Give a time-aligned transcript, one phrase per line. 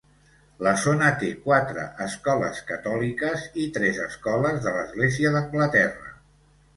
[0.67, 6.11] La zona té quatre escoles catòliques i tres escoles de l'Església d'Anglaterra.